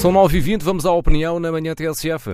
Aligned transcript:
São 0.00 0.10
9h20, 0.14 0.62
vamos 0.62 0.86
à 0.86 0.92
opinião 0.92 1.38
na 1.38 1.52
manhã 1.52 1.74
TSF. 1.74 2.30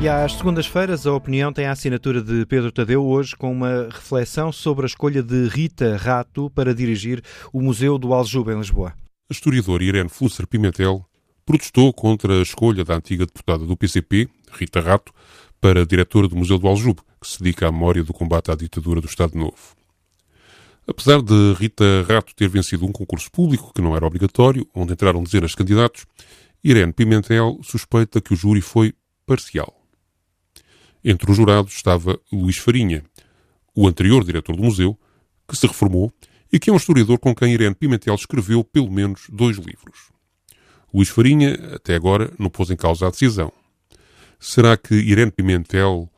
E 0.00 0.08
às 0.08 0.34
segundas-feiras, 0.34 1.08
a 1.08 1.12
opinião 1.12 1.52
tem 1.52 1.66
a 1.66 1.72
assinatura 1.72 2.22
de 2.22 2.46
Pedro 2.46 2.70
Tadeu, 2.70 3.04
hoje 3.04 3.34
com 3.34 3.50
uma 3.50 3.88
reflexão 3.90 4.52
sobre 4.52 4.84
a 4.84 4.86
escolha 4.86 5.24
de 5.24 5.48
Rita 5.48 5.96
Rato 5.96 6.48
para 6.50 6.72
dirigir 6.72 7.20
o 7.52 7.60
Museu 7.60 7.98
do 7.98 8.14
Aljube 8.14 8.52
em 8.52 8.58
Lisboa. 8.58 8.94
A 9.28 9.32
historiadora 9.32 9.82
Irene 9.82 10.08
Flusser 10.08 10.46
Pimentel 10.46 11.04
protestou 11.44 11.92
contra 11.92 12.38
a 12.38 12.42
escolha 12.42 12.84
da 12.84 12.94
antiga 12.94 13.26
deputada 13.26 13.66
do 13.66 13.76
PCP, 13.76 14.28
Rita 14.52 14.80
Rato, 14.80 15.12
para 15.60 15.84
diretora 15.84 16.28
do 16.28 16.36
Museu 16.36 16.60
do 16.60 16.68
Aljube, 16.68 17.00
que 17.20 17.26
se 17.26 17.42
dedica 17.42 17.66
à 17.66 17.72
memória 17.72 18.04
do 18.04 18.12
combate 18.12 18.52
à 18.52 18.54
ditadura 18.54 19.00
do 19.00 19.08
Estado 19.08 19.36
Novo. 19.36 19.74
Apesar 20.86 21.22
de 21.22 21.54
Rita 21.54 22.02
Rato 22.06 22.34
ter 22.34 22.48
vencido 22.48 22.84
um 22.84 22.92
concurso 22.92 23.30
público 23.30 23.72
que 23.74 23.80
não 23.80 23.96
era 23.96 24.06
obrigatório, 24.06 24.68
onde 24.74 24.92
entraram 24.92 25.22
dezenas 25.22 25.52
de 25.52 25.56
candidatos, 25.56 26.04
Irene 26.62 26.92
Pimentel 26.92 27.58
suspeita 27.62 28.20
que 28.20 28.34
o 28.34 28.36
júri 28.36 28.60
foi 28.60 28.92
parcial. 29.26 29.74
Entre 31.02 31.30
os 31.30 31.36
jurados 31.36 31.74
estava 31.74 32.18
Luís 32.30 32.58
Farinha, 32.58 33.02
o 33.74 33.88
anterior 33.88 34.24
diretor 34.24 34.56
do 34.56 34.62
museu, 34.62 34.98
que 35.48 35.56
se 35.56 35.66
reformou 35.66 36.12
e 36.52 36.58
que 36.58 36.68
é 36.68 36.72
um 36.72 36.76
historiador 36.76 37.18
com 37.18 37.34
quem 37.34 37.52
Irene 37.52 37.74
Pimentel 37.74 38.14
escreveu 38.14 38.62
pelo 38.62 38.90
menos 38.90 39.26
dois 39.30 39.56
livros. 39.56 40.12
Luís 40.92 41.08
Farinha, 41.08 41.54
até 41.74 41.94
agora, 41.94 42.32
não 42.38 42.48
pôs 42.48 42.70
em 42.70 42.76
causa 42.76 43.06
a 43.06 43.10
decisão. 43.10 43.52
Será 44.38 44.76
que 44.76 44.94
Irene 44.94 45.32
Pimentel 45.32 46.10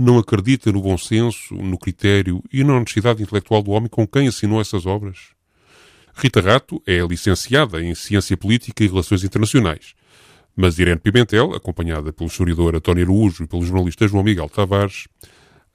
não 0.00 0.18
acredita 0.18 0.72
no 0.72 0.80
bom 0.80 0.96
senso, 0.96 1.54
no 1.54 1.78
critério 1.78 2.42
e 2.52 2.64
na 2.64 2.74
honestidade 2.74 3.22
intelectual 3.22 3.62
do 3.62 3.70
homem 3.70 3.88
com 3.88 4.06
quem 4.06 4.28
assinou 4.28 4.60
essas 4.60 4.86
obras? 4.86 5.18
Rita 6.14 6.40
Rato 6.40 6.82
é 6.86 6.98
licenciada 7.00 7.82
em 7.82 7.94
Ciência 7.94 8.36
Política 8.36 8.84
e 8.84 8.88
Relações 8.88 9.24
Internacionais 9.24 9.94
mas 10.56 10.78
Irene 10.78 11.00
Pimentel, 11.00 11.54
acompanhada 11.54 12.12
pelo 12.12 12.28
historiador 12.28 12.76
António 12.76 13.04
Araújo 13.04 13.44
e 13.44 13.46
pelo 13.46 13.64
jornalista 13.64 14.06
João 14.06 14.22
Miguel 14.22 14.48
Tavares, 14.48 15.08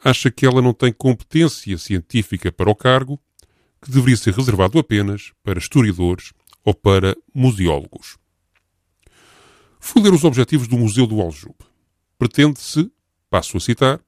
acha 0.03 0.29
que 0.29 0.45
ela 0.45 0.61
não 0.61 0.73
tem 0.73 0.93
competência 0.93 1.77
científica 1.77 2.51
para 2.51 2.69
o 2.69 2.75
cargo, 2.75 3.19
que 3.81 3.89
deveria 3.89 4.17
ser 4.17 4.33
reservado 4.33 4.77
apenas 4.77 5.31
para 5.43 5.59
historiadores 5.59 6.33
ou 6.63 6.73
para 6.73 7.15
museólogos. 7.33 8.17
Fui 9.79 10.01
ler 10.01 10.13
os 10.13 10.23
objetivos 10.23 10.67
do 10.67 10.77
Museu 10.77 11.05
do 11.05 11.21
Aljube. 11.21 11.55
Pretende-se, 12.17 12.91
passo 13.29 13.57
a 13.57 13.59
citar, 13.59 13.99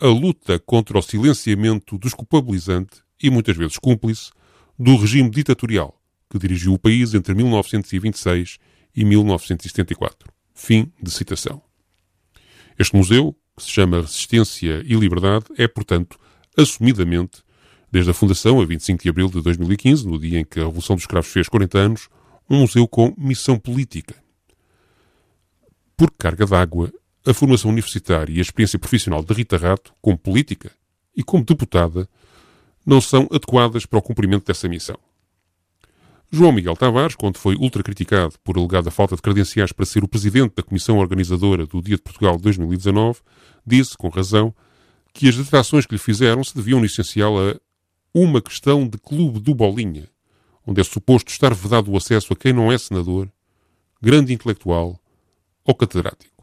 a 0.00 0.06
luta 0.06 0.58
contra 0.60 0.98
o 0.98 1.02
silenciamento 1.02 1.98
desculpabilizante 1.98 3.02
e 3.20 3.30
muitas 3.30 3.56
vezes 3.56 3.78
cúmplice 3.78 4.30
do 4.78 4.96
regime 4.96 5.28
ditatorial 5.28 6.00
que 6.30 6.38
dirigiu 6.38 6.74
o 6.74 6.78
país 6.78 7.14
entre 7.14 7.34
1926 7.34 8.58
e 8.94 9.04
1974. 9.04 10.30
Fim 10.54 10.92
de 11.02 11.10
citação. 11.10 11.62
Este 12.78 12.94
museu, 12.94 13.34
que 13.56 13.62
se 13.64 13.70
chama 13.70 14.00
Resistência 14.00 14.82
e 14.84 14.94
Liberdade, 14.94 15.46
é, 15.56 15.66
portanto, 15.66 16.18
assumidamente, 16.56 17.42
desde 17.90 18.10
a 18.10 18.14
fundação, 18.14 18.60
a 18.60 18.64
25 18.64 19.02
de 19.02 19.08
abril 19.08 19.28
de 19.28 19.40
2015, 19.40 20.06
no 20.06 20.18
dia 20.18 20.40
em 20.40 20.44
que 20.44 20.60
a 20.60 20.64
Revolução 20.64 20.94
dos 20.94 21.04
Escravos 21.04 21.30
fez 21.30 21.48
40 21.48 21.78
anos, 21.78 22.08
um 22.48 22.60
museu 22.60 22.86
com 22.86 23.14
missão 23.16 23.58
política. 23.58 24.14
Por 25.96 26.12
carga 26.12 26.46
d'água, 26.46 26.92
a 27.28 27.34
formação 27.34 27.70
universitária 27.70 28.32
e 28.32 28.38
a 28.38 28.40
experiência 28.40 28.78
profissional 28.78 29.22
de 29.22 29.34
Rita 29.34 29.58
Rato, 29.58 29.92
como 30.00 30.16
política 30.16 30.72
e 31.14 31.22
como 31.22 31.44
deputada, 31.44 32.08
não 32.86 33.02
são 33.02 33.28
adequadas 33.30 33.84
para 33.84 33.98
o 33.98 34.02
cumprimento 34.02 34.46
dessa 34.46 34.66
missão. 34.66 34.98
João 36.30 36.52
Miguel 36.52 36.74
Tavares, 36.74 37.14
quando 37.14 37.36
foi 37.36 37.54
ultra 37.54 37.82
criticado 37.82 38.34
por 38.42 38.56
alegada 38.56 38.90
falta 38.90 39.14
de 39.14 39.20
credenciais 39.20 39.72
para 39.72 39.84
ser 39.84 40.02
o 40.02 40.08
presidente 40.08 40.54
da 40.56 40.62
comissão 40.62 40.96
organizadora 40.96 41.66
do 41.66 41.82
Dia 41.82 41.96
de 41.96 42.02
Portugal 42.02 42.36
de 42.38 42.42
2019, 42.44 43.20
disse, 43.66 43.94
com 43.96 44.08
razão, 44.08 44.54
que 45.12 45.28
as 45.28 45.36
detrações 45.36 45.84
que 45.84 45.94
lhe 45.94 45.98
fizeram 45.98 46.42
se 46.42 46.54
deviam, 46.54 46.80
no 46.80 46.86
essencial, 46.86 47.34
a 47.38 47.56
uma 48.14 48.40
questão 48.40 48.88
de 48.88 48.96
clube 48.96 49.38
do 49.38 49.54
Bolinha, 49.54 50.08
onde 50.66 50.80
é 50.80 50.84
suposto 50.84 51.30
estar 51.30 51.52
vedado 51.52 51.90
o 51.90 51.96
acesso 51.96 52.32
a 52.32 52.36
quem 52.36 52.54
não 52.54 52.72
é 52.72 52.78
senador, 52.78 53.30
grande 54.00 54.32
intelectual 54.32 54.98
ou 55.62 55.74
catedrático. 55.74 56.37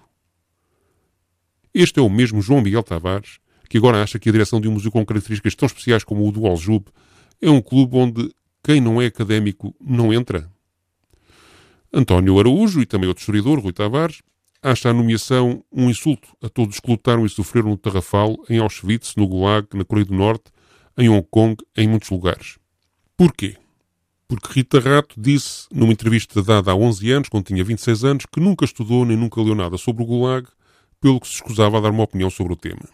Este 1.78 2.00
é 2.00 2.02
o 2.02 2.10
mesmo 2.10 2.42
João 2.42 2.62
Miguel 2.62 2.84
Tavares 2.84 3.40
que 3.70 3.78
agora 3.78 4.02
acha 4.02 4.18
que 4.18 4.30
a 4.30 4.32
direção 4.32 4.62
de 4.62 4.70
um 4.70 4.72
museu 4.72 4.90
com 4.90 5.06
características 5.06 5.56
tão 5.56 5.68
especiais 5.68 6.06
como 6.06 6.26
o 6.26 6.32
do 6.32 6.48
Aljube 6.48 6.86
é 7.42 7.50
um 7.50 7.62
clube 7.62 7.98
onde 7.98 8.32
quem 8.64 8.80
não 8.80 9.02
é 9.02 9.08
académico 9.08 9.76
não 9.82 10.14
entra? 10.14 10.50
António 11.92 12.40
Araújo 12.40 12.82
e 12.82 12.86
também 12.86 13.10
outro 13.10 13.22
historiador, 13.22 13.60
Rui 13.60 13.74
Tavares, 13.74 14.22
acha 14.62 14.90
a 14.90 14.94
nomeação 14.94 15.62
um 15.70 15.90
insulto 15.90 16.30
a 16.42 16.48
todos 16.48 16.80
que 16.80 16.90
lutaram 16.90 17.26
e 17.26 17.30
sofreram 17.30 17.72
no 17.72 17.78
Tarrafal, 17.78 18.38
em 18.50 18.60
Auschwitz, 18.60 19.16
no 19.18 19.28
Gulag, 19.28 19.68
na 19.74 19.84
Coreia 19.84 20.06
do 20.06 20.14
Norte, 20.14 20.46
em 20.98 21.10
Hong 21.10 21.28
Kong, 21.30 21.58
em 21.76 21.90
muitos 21.90 22.10
lugares. 22.10 22.58
Porquê? 23.18 23.58
Porque 24.30 24.48
Rita 24.54 24.80
Rato 24.80 25.16
disse, 25.20 25.68
numa 25.74 25.92
entrevista 25.92 26.42
dada 26.42 26.72
há 26.72 26.76
11 26.76 27.12
anos, 27.12 27.30
quando 27.30 27.48
tinha 27.48 27.64
26 27.64 28.06
anos, 28.06 28.26
que 28.26 28.40
nunca 28.40 28.64
estudou 28.64 29.06
nem 29.06 29.18
nunca 29.18 29.42
leu 29.42 29.56
nada 29.56 29.78
sobre 29.78 30.04
o 30.04 30.06
Gulag, 30.06 30.48
pelo 31.00 31.20
que 31.20 31.28
se 31.28 31.36
escusava 31.36 31.78
a 31.78 31.82
dar 31.82 31.92
uma 31.92 32.04
opinião 32.04 32.30
sobre 32.30 32.54
o 32.54 32.56
tema. 32.56 32.88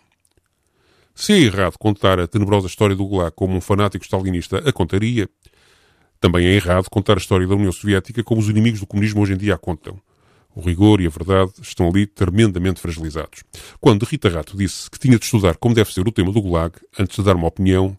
Se 1.14 1.34
é 1.34 1.38
errado 1.38 1.78
contar 1.78 2.20
a 2.20 2.28
tenebrosa 2.28 2.68
história 2.68 2.96
do 2.96 3.06
Gulag 3.06 3.34
como 3.36 3.56
um 3.56 3.62
fanático 3.62 4.04
stalinista 4.04 4.58
a 4.58 4.72
contaria, 4.72 5.30
também 6.20 6.46
é 6.46 6.54
errado 6.54 6.90
contar 6.90 7.14
a 7.14 7.18
história 7.18 7.48
da 7.48 7.56
União 7.56 7.72
Soviética 7.72 8.24
como 8.24 8.40
os 8.40 8.50
inimigos 8.50 8.80
do 8.80 8.88
comunismo 8.88 9.22
hoje 9.22 9.34
em 9.34 9.38
dia 9.38 9.56
a 9.56 9.58
contam. 9.58 10.00
O 10.54 10.62
rigor 10.62 11.00
e 11.00 11.08
a 11.08 11.10
verdade 11.10 11.54
estão 11.62 11.88
ali 11.88 12.06
tremendamente 12.06 12.82
fragilizados. 12.82 13.44
Quando 13.80 14.04
Rita 14.04 14.30
Rato 14.30 14.58
disse 14.58 14.90
que 14.90 15.00
tinha 15.00 15.18
de 15.18 15.24
estudar 15.24 15.56
como 15.58 15.74
deve 15.74 15.94
ser 15.94 16.08
o 16.08 16.12
tema 16.12 16.32
do 16.32 16.42
Gulag, 16.42 16.76
antes 17.00 17.16
de 17.16 17.24
dar 17.24 17.36
uma 17.36 17.48
opinião, 17.48 17.98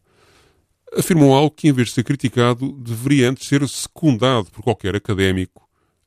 afirmou 0.96 1.34
algo 1.34 1.50
que, 1.50 1.68
em 1.68 1.72
vez 1.72 1.88
de 1.88 1.94
ser 1.94 2.04
criticado, 2.04 2.72
deveria 2.72 3.30
antes 3.30 3.48
ser 3.48 3.66
secundado 3.68 4.50
por 4.50 4.62
qualquer 4.62 4.94
académico, 4.94 5.61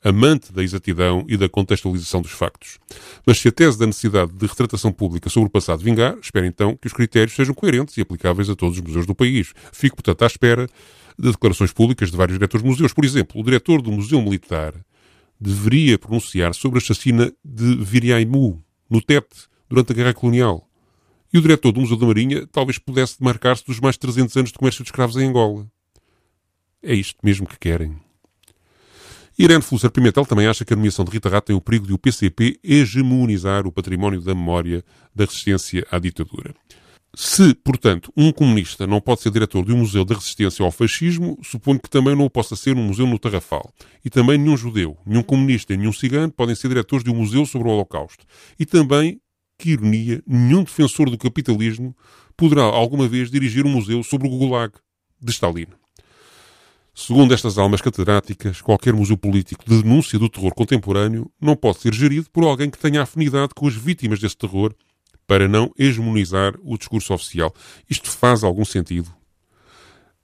amante 0.05 0.53
da 0.53 0.63
exatidão 0.63 1.25
e 1.27 1.35
da 1.35 1.49
contextualização 1.49 2.21
dos 2.21 2.31
factos. 2.31 2.77
Mas 3.25 3.39
se 3.39 3.47
a 3.47 3.51
tese 3.51 3.79
da 3.79 3.87
necessidade 3.87 4.31
de 4.31 4.45
retratação 4.45 4.91
pública 4.91 5.31
sobre 5.31 5.47
o 5.47 5.51
passado 5.51 5.83
vingar, 5.83 6.15
espero 6.21 6.45
então 6.45 6.77
que 6.77 6.85
os 6.85 6.93
critérios 6.93 7.35
sejam 7.35 7.55
coerentes 7.55 7.97
e 7.97 8.01
aplicáveis 8.01 8.47
a 8.47 8.55
todos 8.55 8.77
os 8.77 8.83
museus 8.83 9.07
do 9.07 9.15
país. 9.15 9.51
Fico, 9.73 9.95
portanto, 9.95 10.21
à 10.21 10.27
espera 10.27 10.67
de 11.17 11.31
declarações 11.31 11.73
públicas 11.73 12.11
de 12.11 12.17
vários 12.17 12.37
diretores 12.37 12.63
de 12.63 12.69
museus. 12.69 12.93
Por 12.93 13.03
exemplo, 13.03 13.41
o 13.41 13.43
diretor 13.43 13.81
do 13.81 13.91
Museu 13.91 14.21
Militar 14.21 14.75
deveria 15.41 15.97
pronunciar 15.97 16.53
sobre 16.53 16.77
a 16.77 16.81
chacina 16.81 17.33
de 17.43 17.75
Viriaimu, 17.77 18.63
no 18.87 19.01
Tete, 19.01 19.47
durante 19.67 19.91
a 19.91 19.95
Guerra 19.95 20.13
Colonial. 20.13 20.69
E 21.33 21.39
o 21.39 21.41
diretor 21.41 21.71
do 21.71 21.81
Museu 21.81 21.97
da 21.97 22.05
Marinha 22.05 22.45
talvez 22.45 22.77
pudesse 22.77 23.19
demarcar-se 23.19 23.65
dos 23.65 23.79
mais 23.79 23.95
de 23.95 24.01
300 24.01 24.37
anos 24.37 24.51
de 24.51 24.57
comércio 24.59 24.83
de 24.83 24.89
escravos 24.89 25.17
em 25.17 25.27
Angola. 25.27 25.67
É 26.83 26.93
isto 26.93 27.17
mesmo 27.23 27.47
que 27.47 27.57
querem. 27.57 28.04
Irene 29.37 29.61
Flusser 29.61 29.91
Pimentel 29.91 30.25
também 30.25 30.47
acha 30.47 30.63
que 30.63 30.71
a 30.71 30.77
nomeação 30.77 31.03
de 31.03 31.11
Rita 31.11 31.27
Rata 31.27 31.47
tem 31.47 31.55
o 31.55 31.59
perigo 31.59 31.85
de 31.85 31.93
o 31.93 31.97
PCP 31.97 32.57
hegemonizar 32.63 33.67
o 33.67 33.71
património 33.71 34.21
da 34.21 34.33
memória 34.33 34.81
da 35.13 35.25
resistência 35.25 35.85
à 35.91 35.99
ditadura. 35.99 36.55
Se, 37.13 37.53
portanto, 37.53 38.13
um 38.15 38.31
comunista 38.31 38.87
não 38.87 39.01
pode 39.01 39.21
ser 39.21 39.31
diretor 39.31 39.65
de 39.65 39.73
um 39.73 39.77
museu 39.77 40.05
da 40.05 40.15
resistência 40.15 40.63
ao 40.63 40.71
fascismo, 40.71 41.37
suponho 41.43 41.81
que 41.81 41.89
também 41.89 42.15
não 42.15 42.25
o 42.25 42.29
possa 42.29 42.55
ser 42.55 42.77
um 42.77 42.83
museu 42.83 43.05
no 43.05 43.19
Tarrafal. 43.19 43.69
E 44.05 44.09
também 44.09 44.37
nenhum 44.37 44.55
judeu, 44.55 44.97
nenhum 45.05 45.23
comunista 45.23 45.73
e 45.73 45.77
nenhum 45.77 45.93
cigano 45.93 46.31
podem 46.31 46.55
ser 46.55 46.69
diretores 46.69 47.03
de 47.03 47.11
um 47.11 47.15
museu 47.15 47.45
sobre 47.45 47.67
o 47.67 47.71
Holocausto. 47.71 48.25
E 48.57 48.65
também, 48.65 49.19
que 49.57 49.71
ironia, 49.71 50.23
nenhum 50.25 50.63
defensor 50.63 51.09
do 51.09 51.17
capitalismo 51.17 51.95
poderá 52.37 52.63
alguma 52.63 53.07
vez 53.07 53.29
dirigir 53.29 53.65
um 53.65 53.69
museu 53.69 54.01
sobre 54.01 54.27
o 54.27 54.31
Gulag 54.31 54.73
de 55.21 55.31
Stalin. 55.31 55.67
Segundo 56.97 57.33
estas 57.33 57.57
almas 57.57 57.81
catedráticas, 57.81 58.61
qualquer 58.61 58.93
museu 58.93 59.17
político 59.17 59.65
de 59.67 59.83
denúncia 59.83 60.17
do 60.17 60.29
terror 60.29 60.55
contemporâneo 60.55 61.29
não 61.41 61.53
pode 61.53 61.79
ser 61.79 61.93
gerido 61.93 62.29
por 62.31 62.45
alguém 62.45 62.69
que 62.69 62.79
tenha 62.79 63.01
afinidade 63.01 63.53
com 63.53 63.67
as 63.67 63.75
vítimas 63.75 64.17
desse 64.17 64.37
terror 64.37 64.73
para 65.27 65.45
não 65.45 65.73
hegemonizar 65.77 66.55
o 66.63 66.77
discurso 66.77 67.13
oficial. 67.13 67.53
Isto 67.89 68.09
faz 68.09 68.45
algum 68.45 68.63
sentido? 68.63 69.13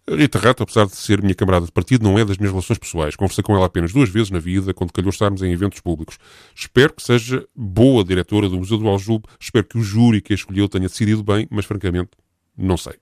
Rita 0.10 0.40
Rato, 0.40 0.64
apesar 0.64 0.86
de 0.86 0.96
ser 0.96 1.22
minha 1.22 1.36
camarada 1.36 1.66
de 1.66 1.74
partido, 1.74 2.04
não 2.04 2.18
é 2.18 2.24
das 2.24 2.38
minhas 2.38 2.52
relações 2.52 2.80
pessoais. 2.80 3.18
Conversei 3.18 3.44
com 3.44 3.54
ela 3.54 3.66
apenas 3.66 3.92
duas 3.92 4.10
vezes 4.10 4.32
na 4.32 4.40
vida, 4.40 4.74
quando 4.74 4.94
calhou 4.94 5.10
estarmos 5.10 5.42
em 5.42 5.52
eventos 5.52 5.82
públicos. 5.82 6.18
Espero 6.56 6.94
que 6.94 7.04
seja 7.04 7.46
boa 7.54 8.02
diretora 8.02 8.48
do 8.48 8.58
Museu 8.58 8.78
do 8.78 8.88
Aljube. 8.88 9.26
Espero 9.38 9.68
que 9.68 9.78
o 9.78 9.84
júri 9.84 10.22
que 10.22 10.32
a 10.32 10.36
escolheu 10.36 10.70
tenha 10.70 10.88
decidido 10.88 11.22
bem, 11.22 11.48
mas 11.52 11.66
francamente, 11.66 12.12
não 12.58 12.78
sei. 12.78 12.94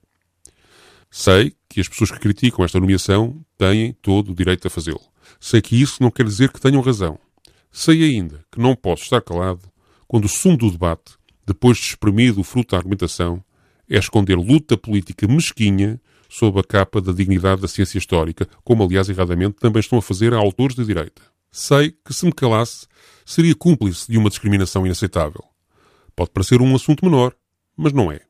Sei 1.10 1.54
que 1.68 1.80
as 1.80 1.88
pessoas 1.88 2.10
que 2.10 2.20
criticam 2.20 2.64
esta 2.64 2.78
nomeação 2.78 3.44
têm 3.58 3.92
todo 4.00 4.32
o 4.32 4.34
direito 4.34 4.66
a 4.66 4.70
fazê-lo. 4.70 5.00
Sei 5.38 5.60
que 5.60 5.80
isso 5.80 6.02
não 6.02 6.10
quer 6.10 6.24
dizer 6.24 6.52
que 6.52 6.60
tenham 6.60 6.80
razão. 6.80 7.18
Sei 7.72 8.02
ainda 8.04 8.44
que 8.50 8.60
não 8.60 8.76
posso 8.76 9.02
estar 9.04 9.20
calado 9.20 9.70
quando 10.06 10.24
o 10.24 10.28
sumo 10.28 10.56
do 10.56 10.70
debate 10.70 11.20
depois 11.50 11.78
de 11.78 11.84
espremido 11.84 12.40
o 12.40 12.44
fruto 12.44 12.70
da 12.70 12.76
argumentação, 12.78 13.42
é 13.88 13.98
esconder 13.98 14.36
luta 14.36 14.76
política 14.76 15.26
mesquinha 15.26 16.00
sob 16.28 16.60
a 16.60 16.62
capa 16.62 17.00
da 17.00 17.10
dignidade 17.10 17.60
da 17.60 17.66
ciência 17.66 17.98
histórica, 17.98 18.48
como 18.62 18.84
aliás 18.84 19.08
erradamente 19.08 19.56
também 19.56 19.80
estão 19.80 19.98
a 19.98 20.02
fazer 20.02 20.32
a 20.32 20.38
autores 20.38 20.76
de 20.76 20.84
direita. 20.84 21.22
Sei 21.50 21.90
que 22.04 22.14
se 22.14 22.24
me 22.24 22.32
calasse 22.32 22.86
seria 23.26 23.54
cúmplice 23.54 24.08
de 24.08 24.16
uma 24.16 24.28
discriminação 24.28 24.86
inaceitável. 24.86 25.42
Pode 26.14 26.30
parecer 26.30 26.60
um 26.60 26.72
assunto 26.76 27.04
menor, 27.04 27.34
mas 27.76 27.92
não 27.92 28.12
é. 28.12 28.20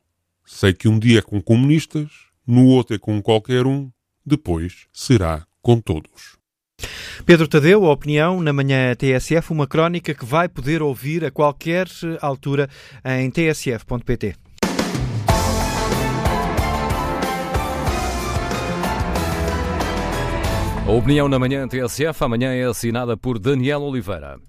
Sei 0.47 0.73
que 0.73 0.89
um 0.89 0.99
dia 0.99 1.19
é 1.19 1.23
com 1.23 1.43
comunistas, 1.43 2.11
no 2.47 2.67
outro 2.67 2.97
é 2.97 2.99
com 2.99 3.21
qualquer 3.23 3.67
um, 3.67 3.91
depois 4.25 4.87
será 4.93 5.47
com 5.63 5.81
todos. 5.81 6.39
Pedro 7.27 7.47
Tadeu, 7.47 7.85
a 7.85 7.93
opinião 7.93 8.41
na 8.41 8.53
manhã 8.53 8.95
TSF, 8.95 9.53
uma 9.53 9.67
crónica 9.67 10.15
que 10.15 10.25
vai 10.25 10.49
poder 10.49 10.83
ouvir 10.83 11.25
a 11.25 11.31
qualquer 11.31 11.87
altura 12.21 12.69
em 13.05 13.31
tsf.pt. 13.31 14.37
A 20.87 20.93
opinião 20.93 21.29
na 21.29 21.39
manhã 21.39 21.69
TSF 21.69 22.25
amanhã 22.25 22.53
é 22.53 22.65
assinada 22.65 23.17
por 23.17 23.39
Daniel 23.39 23.83
Oliveira. 23.83 24.41